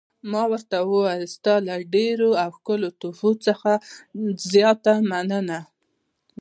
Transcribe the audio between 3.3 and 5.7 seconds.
څخه زیاته مننه.